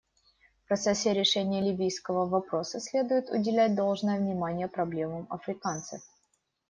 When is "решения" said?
1.13-1.61